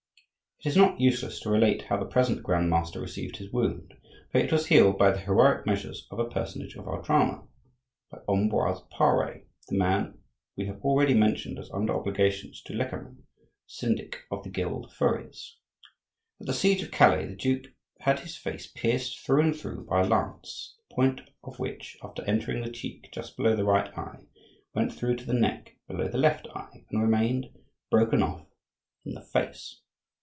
[0.63, 3.95] It is not useless to relate how the present Grand Master received his wound;
[4.31, 8.81] for it was healed by the heroic measures of a personage of our drama,—by Ambroise
[8.91, 10.19] Pare, the man
[10.55, 13.17] we have already mentioned as under obligations to Lecamus,
[13.65, 15.57] syndic of the guild of furriers.
[16.39, 20.01] At the siege of Calais the duke had his face pierced through and through by
[20.01, 24.25] a lance, the point of which, after entering the cheek just below the right eye,
[24.75, 27.49] went through to the neck, below the left eye, and remained,
[27.89, 28.45] broken off,
[29.03, 29.79] in the face.